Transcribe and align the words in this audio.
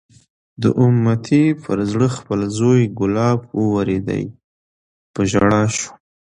د 0.61 0.63
امیة 0.85 1.43
پر 1.63 1.77
زړه 1.91 2.07
خپل 2.17 2.39
زوی 2.57 2.81
کلاب 2.97 3.39
واورېدی، 3.59 4.23
په 5.13 5.21
ژړا 5.31 5.61
شو 5.77 5.89